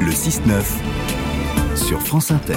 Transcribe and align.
Le 0.00 0.12
6-9 0.12 1.76
sur 1.76 2.00
France 2.00 2.30
Inter. 2.30 2.56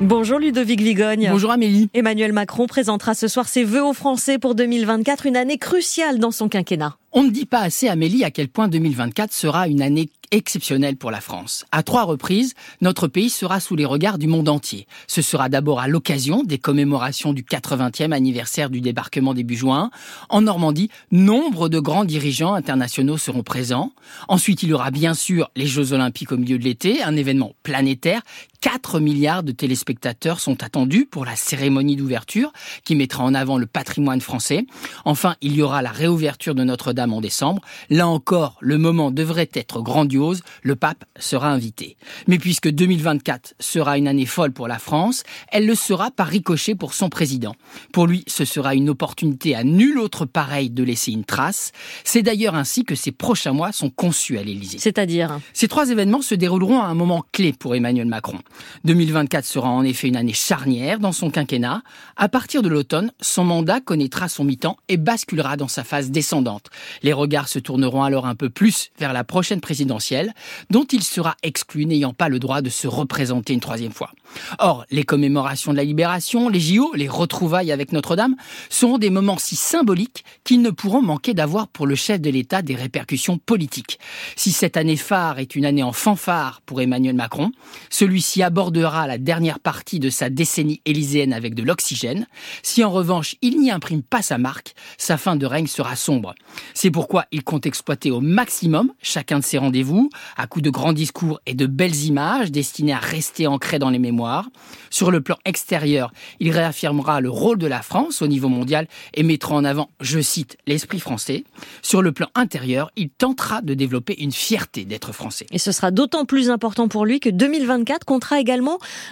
Bonjour 0.00 0.38
Ludovic 0.38 0.80
Vigogne. 0.80 1.28
Bonjour 1.30 1.50
Amélie. 1.50 1.90
Emmanuel 1.92 2.32
Macron 2.32 2.66
présentera 2.66 3.14
ce 3.14 3.28
soir 3.28 3.46
ses 3.48 3.64
vœux 3.64 3.84
aux 3.84 3.92
Français 3.92 4.38
pour 4.38 4.54
2024, 4.54 5.26
une 5.26 5.36
année 5.36 5.58
cruciale 5.58 6.18
dans 6.18 6.30
son 6.30 6.48
quinquennat. 6.48 6.96
On 7.12 7.22
ne 7.22 7.30
dit 7.30 7.44
pas 7.44 7.60
assez, 7.60 7.88
Amélie, 7.88 8.24
à 8.24 8.30
quel 8.30 8.48
point 8.48 8.68
2024 8.68 9.32
sera 9.32 9.68
une 9.68 9.82
année 9.82 10.08
exceptionnelle 10.30 10.96
pour 10.96 11.10
la 11.10 11.20
France. 11.20 11.64
À 11.72 11.82
trois 11.82 12.04
reprises, 12.04 12.54
notre 12.80 13.08
pays 13.08 13.30
sera 13.30 13.60
sous 13.60 13.76
les 13.76 13.84
regards 13.84 14.18
du 14.18 14.26
monde 14.26 14.48
entier. 14.48 14.86
Ce 15.06 15.22
sera 15.22 15.48
d'abord 15.48 15.80
à 15.80 15.88
l'occasion 15.88 16.42
des 16.42 16.58
commémorations 16.58 17.32
du 17.32 17.42
80e 17.42 18.12
anniversaire 18.12 18.70
du 18.70 18.80
débarquement 18.80 19.34
début 19.34 19.56
juin. 19.56 19.90
En 20.28 20.42
Normandie, 20.42 20.90
nombre 21.10 21.68
de 21.68 21.78
grands 21.78 22.04
dirigeants 22.04 22.54
internationaux 22.54 23.18
seront 23.18 23.42
présents. 23.42 23.92
Ensuite, 24.28 24.62
il 24.62 24.70
y 24.70 24.72
aura 24.72 24.90
bien 24.90 25.14
sûr 25.14 25.50
les 25.56 25.66
Jeux 25.66 25.92
Olympiques 25.92 26.32
au 26.32 26.36
milieu 26.36 26.58
de 26.58 26.64
l'été, 26.64 27.02
un 27.02 27.16
événement 27.16 27.54
planétaire 27.62 28.22
4 28.66 28.98
milliards 28.98 29.44
de 29.44 29.52
téléspectateurs 29.52 30.40
sont 30.40 30.64
attendus 30.64 31.06
pour 31.06 31.24
la 31.24 31.36
cérémonie 31.36 31.94
d'ouverture 31.94 32.52
qui 32.82 32.96
mettra 32.96 33.22
en 33.22 33.32
avant 33.32 33.58
le 33.58 33.66
patrimoine 33.66 34.20
français. 34.20 34.66
Enfin, 35.04 35.36
il 35.40 35.54
y 35.54 35.62
aura 35.62 35.82
la 35.82 35.92
réouverture 35.92 36.56
de 36.56 36.64
Notre-Dame 36.64 37.12
en 37.12 37.20
décembre. 37.20 37.62
Là 37.90 38.08
encore, 38.08 38.58
le 38.60 38.76
moment 38.76 39.12
devrait 39.12 39.48
être 39.54 39.82
grandiose. 39.82 40.42
Le 40.64 40.74
pape 40.74 41.04
sera 41.16 41.50
invité. 41.50 41.96
Mais 42.26 42.38
puisque 42.38 42.68
2024 42.68 43.54
sera 43.60 43.98
une 43.98 44.08
année 44.08 44.26
folle 44.26 44.50
pour 44.50 44.66
la 44.66 44.80
France, 44.80 45.22
elle 45.52 45.66
le 45.66 45.76
sera 45.76 46.10
par 46.10 46.26
ricochet 46.26 46.74
pour 46.74 46.92
son 46.92 47.08
président. 47.08 47.54
Pour 47.92 48.08
lui, 48.08 48.24
ce 48.26 48.44
sera 48.44 48.74
une 48.74 48.90
opportunité 48.90 49.54
à 49.54 49.62
nul 49.62 49.96
autre 49.96 50.24
pareil 50.24 50.70
de 50.70 50.82
laisser 50.82 51.12
une 51.12 51.24
trace. 51.24 51.70
C'est 52.02 52.22
d'ailleurs 52.22 52.56
ainsi 52.56 52.84
que 52.84 52.96
ces 52.96 53.12
prochains 53.12 53.52
mois 53.52 53.70
sont 53.70 53.90
conçus 53.90 54.38
à 54.38 54.42
l'Élysée. 54.42 54.78
C'est-à-dire? 54.78 55.38
Ces 55.52 55.68
trois 55.68 55.90
événements 55.90 56.20
se 56.20 56.34
dérouleront 56.34 56.80
à 56.80 56.86
un 56.86 56.94
moment 56.94 57.24
clé 57.30 57.52
pour 57.52 57.76
Emmanuel 57.76 58.08
Macron. 58.08 58.40
2024 58.84 59.44
sera 59.44 59.68
en 59.68 59.82
effet 59.82 60.08
une 60.08 60.16
année 60.16 60.32
charnière 60.32 60.98
dans 60.98 61.12
son 61.12 61.30
quinquennat. 61.30 61.82
À 62.16 62.28
partir 62.28 62.62
de 62.62 62.68
l'automne, 62.68 63.12
son 63.20 63.44
mandat 63.44 63.80
connaîtra 63.80 64.28
son 64.28 64.44
mi-temps 64.44 64.76
et 64.88 64.96
basculera 64.96 65.56
dans 65.56 65.68
sa 65.68 65.84
phase 65.84 66.10
descendante. 66.10 66.70
Les 67.02 67.12
regards 67.12 67.48
se 67.48 67.58
tourneront 67.58 68.02
alors 68.02 68.26
un 68.26 68.34
peu 68.34 68.50
plus 68.50 68.90
vers 68.98 69.12
la 69.12 69.24
prochaine 69.24 69.60
présidentielle, 69.60 70.34
dont 70.70 70.84
il 70.84 71.02
sera 71.02 71.36
exclu 71.42 71.86
n'ayant 71.86 72.12
pas 72.12 72.28
le 72.28 72.38
droit 72.38 72.62
de 72.62 72.70
se 72.70 72.86
représenter 72.86 73.52
une 73.52 73.60
troisième 73.60 73.92
fois. 73.92 74.12
Or, 74.58 74.84
les 74.90 75.04
commémorations 75.04 75.72
de 75.72 75.76
la 75.76 75.84
libération, 75.84 76.48
les 76.48 76.60
JO, 76.60 76.92
les 76.94 77.08
retrouvailles 77.08 77.72
avec 77.72 77.92
Notre-Dame 77.92 78.36
seront 78.70 78.98
des 78.98 79.10
moments 79.10 79.38
si 79.38 79.56
symboliques 79.56 80.24
qu'ils 80.44 80.62
ne 80.62 80.70
pourront 80.70 81.02
manquer 81.02 81.34
d'avoir 81.34 81.68
pour 81.68 81.86
le 81.86 81.94
chef 81.94 82.20
de 82.20 82.30
l'État 82.30 82.62
des 82.62 82.74
répercussions 82.74 83.38
politiques. 83.38 83.98
Si 84.36 84.52
cette 84.52 84.76
année 84.76 84.96
phare 84.96 85.38
est 85.38 85.54
une 85.54 85.64
année 85.64 85.82
en 85.82 85.92
fanfare 85.92 86.60
pour 86.66 86.80
Emmanuel 86.80 87.14
Macron, 87.14 87.52
celui-ci 87.90 88.42
abordera 88.46 89.08
la 89.08 89.18
dernière 89.18 89.58
partie 89.58 89.98
de 89.98 90.08
sa 90.08 90.30
décennie 90.30 90.80
élyséenne 90.84 91.32
avec 91.32 91.54
de 91.54 91.64
l'oxygène. 91.64 92.26
Si 92.62 92.84
en 92.84 92.90
revanche 92.90 93.34
il 93.42 93.58
n'y 93.60 93.72
imprime 93.72 94.02
pas 94.02 94.22
sa 94.22 94.38
marque, 94.38 94.74
sa 94.98 95.16
fin 95.16 95.34
de 95.34 95.44
règne 95.46 95.66
sera 95.66 95.96
sombre. 95.96 96.34
C'est 96.72 96.92
pourquoi 96.92 97.26
il 97.32 97.42
compte 97.42 97.66
exploiter 97.66 98.10
au 98.10 98.20
maximum 98.20 98.92
chacun 99.02 99.40
de 99.40 99.44
ses 99.44 99.58
rendez-vous, 99.58 100.10
à 100.36 100.46
coups 100.46 100.62
de 100.62 100.70
grands 100.70 100.92
discours 100.92 101.40
et 101.46 101.54
de 101.54 101.66
belles 101.66 102.04
images 102.04 102.52
destinées 102.52 102.92
à 102.92 102.98
rester 102.98 103.48
ancrées 103.48 103.80
dans 103.80 103.90
les 103.90 103.98
mémoires. 103.98 104.48
Sur 104.90 105.10
le 105.10 105.20
plan 105.20 105.36
extérieur, 105.44 106.12
il 106.38 106.50
réaffirmera 106.50 107.20
le 107.20 107.30
rôle 107.30 107.58
de 107.58 107.66
la 107.66 107.82
France 107.82 108.22
au 108.22 108.28
niveau 108.28 108.48
mondial 108.48 108.86
et 109.14 109.24
mettra 109.24 109.56
en 109.56 109.64
avant, 109.64 109.90
je 110.00 110.20
cite, 110.20 110.56
l'esprit 110.66 111.00
français. 111.00 111.44
Sur 111.82 112.00
le 112.00 112.12
plan 112.12 112.28
intérieur, 112.36 112.92
il 112.96 113.10
tentera 113.10 113.60
de 113.60 113.74
développer 113.74 114.22
une 114.22 114.32
fierté 114.32 114.84
d'être 114.84 115.12
français. 115.12 115.46
Et 115.50 115.58
ce 115.58 115.72
sera 115.72 115.90
d'autant 115.90 116.24
plus 116.24 116.48
important 116.50 116.86
pour 116.86 117.04
lui 117.04 117.18
que 117.18 117.28
2024 117.28 118.04
comptera 118.04 118.25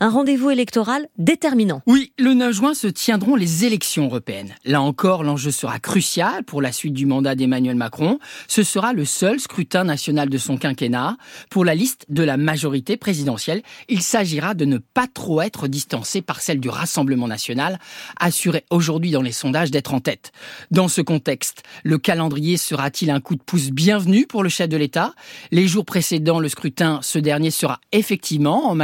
un 0.00 0.08
rendez-vous 0.08 0.50
électoral 0.50 1.08
déterminant. 1.18 1.82
Oui, 1.86 2.12
le 2.18 2.34
9 2.34 2.52
juin 2.52 2.74
se 2.74 2.86
tiendront 2.86 3.36
les 3.36 3.64
élections 3.64 4.06
européennes. 4.06 4.54
Là 4.64 4.82
encore, 4.82 5.24
l'enjeu 5.24 5.50
sera 5.50 5.78
crucial 5.78 6.44
pour 6.44 6.62
la 6.62 6.72
suite 6.72 6.94
du 6.94 7.06
mandat 7.06 7.34
d'Emmanuel 7.34 7.76
Macron. 7.76 8.18
Ce 8.48 8.62
sera 8.62 8.92
le 8.92 9.04
seul 9.04 9.40
scrutin 9.40 9.84
national 9.84 10.28
de 10.28 10.38
son 10.38 10.56
quinquennat. 10.56 11.16
Pour 11.50 11.64
la 11.64 11.74
liste 11.74 12.06
de 12.08 12.22
la 12.22 12.36
majorité 12.36 12.96
présidentielle, 12.96 13.62
il 13.88 14.02
s'agira 14.02 14.54
de 14.54 14.64
ne 14.64 14.78
pas 14.78 15.06
trop 15.06 15.42
être 15.42 15.68
distancé 15.68 16.22
par 16.22 16.40
celle 16.40 16.60
du 16.60 16.68
Rassemblement 16.68 17.28
national, 17.28 17.78
assuré 18.18 18.64
aujourd'hui 18.70 19.10
dans 19.10 19.22
les 19.22 19.32
sondages 19.32 19.70
d'être 19.70 19.94
en 19.94 20.00
tête. 20.00 20.32
Dans 20.70 20.88
ce 20.88 21.00
contexte, 21.00 21.62
le 21.82 21.98
calendrier 21.98 22.56
sera-t-il 22.56 23.10
un 23.10 23.20
coup 23.20 23.36
de 23.36 23.42
pouce 23.42 23.70
bienvenu 23.70 24.26
pour 24.26 24.42
le 24.42 24.48
chef 24.48 24.68
de 24.68 24.76
l'État? 24.76 25.14
Les 25.50 25.66
jours 25.66 25.84
précédant 25.84 26.40
le 26.40 26.48
scrutin, 26.48 27.00
ce 27.02 27.18
dernier 27.18 27.50
sera 27.50 27.80
effectivement 27.92 28.68
en 28.68 28.74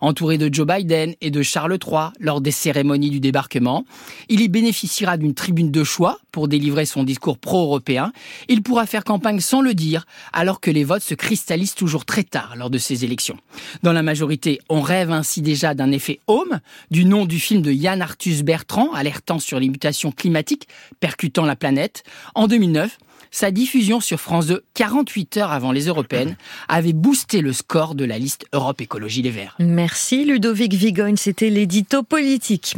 entouré 0.00 0.38
de 0.38 0.52
Joe 0.52 0.66
Biden 0.66 1.14
et 1.20 1.30
de 1.30 1.42
Charles 1.42 1.78
III 1.84 2.10
lors 2.20 2.40
des 2.40 2.50
cérémonies 2.50 3.10
du 3.10 3.20
débarquement. 3.20 3.84
Il 4.28 4.40
y 4.40 4.48
bénéficiera 4.48 5.16
d'une 5.16 5.34
tribune 5.34 5.70
de 5.70 5.84
choix 5.84 6.18
pour 6.32 6.48
délivrer 6.48 6.84
son 6.84 7.04
discours 7.04 7.38
pro-européen. 7.38 8.12
Il 8.48 8.62
pourra 8.62 8.86
faire 8.86 9.04
campagne 9.04 9.40
sans 9.40 9.60
le 9.60 9.74
dire, 9.74 10.06
alors 10.32 10.60
que 10.60 10.70
les 10.70 10.84
votes 10.84 11.02
se 11.02 11.14
cristallisent 11.14 11.74
toujours 11.74 12.04
très 12.04 12.24
tard 12.24 12.54
lors 12.56 12.70
de 12.70 12.78
ces 12.78 13.04
élections. 13.04 13.36
Dans 13.82 13.92
la 13.92 14.02
majorité, 14.02 14.60
on 14.68 14.80
rêve 14.80 15.10
ainsi 15.10 15.42
déjà 15.42 15.74
d'un 15.74 15.92
effet 15.92 16.20
home, 16.26 16.60
du 16.90 17.04
nom 17.04 17.24
du 17.24 17.38
film 17.38 17.62
de 17.62 17.72
Yann 17.72 18.02
Arthus 18.02 18.42
Bertrand, 18.42 18.92
alertant 18.92 19.38
sur 19.38 19.60
les 19.60 19.68
mutations 19.68 20.12
climatiques 20.12 20.68
percutant 21.00 21.44
la 21.44 21.56
planète. 21.56 22.02
En 22.34 22.48
2009, 22.48 22.98
sa 23.34 23.50
diffusion 23.50 24.00
sur 24.00 24.20
France 24.20 24.46
2, 24.46 24.62
48 24.74 25.38
heures 25.38 25.50
avant 25.50 25.72
les 25.72 25.86
européennes, 25.86 26.36
avait 26.68 26.92
boosté 26.92 27.40
le 27.40 27.52
score 27.52 27.96
de 27.96 28.04
la 28.04 28.16
liste 28.16 28.46
Europe 28.52 28.80
Écologie 28.80 29.22
Les 29.22 29.30
Verts. 29.30 29.56
Merci 29.58 30.24
Ludovic 30.24 30.72
Vigogne, 30.72 31.16
c'était 31.16 31.50
l'édito 31.50 32.04
politique. 32.04 32.76